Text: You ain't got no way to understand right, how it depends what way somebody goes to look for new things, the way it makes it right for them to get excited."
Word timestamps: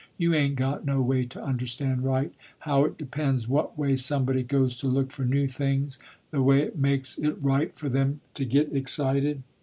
You 0.17 0.33
ain't 0.33 0.55
got 0.55 0.83
no 0.83 0.99
way 0.99 1.27
to 1.27 1.43
understand 1.43 2.03
right, 2.03 2.33
how 2.61 2.85
it 2.85 2.97
depends 2.97 3.47
what 3.47 3.77
way 3.77 3.95
somebody 3.95 4.41
goes 4.41 4.75
to 4.77 4.87
look 4.87 5.11
for 5.11 5.25
new 5.25 5.45
things, 5.47 5.99
the 6.31 6.41
way 6.41 6.63
it 6.63 6.75
makes 6.79 7.19
it 7.19 7.35
right 7.39 7.71
for 7.75 7.87
them 7.87 8.21
to 8.33 8.43
get 8.43 8.75
excited." 8.75 9.43